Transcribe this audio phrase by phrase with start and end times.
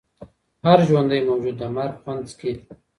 [0.65, 2.53] هر ژوندی موجود د مرګ خوند څکي.